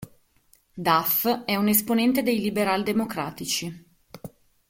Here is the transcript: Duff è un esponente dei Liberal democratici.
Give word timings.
Duff 0.79 1.27
è 1.45 1.55
un 1.55 1.67
esponente 1.67 2.23
dei 2.23 2.39
Liberal 2.41 2.81
democratici. 2.81 3.87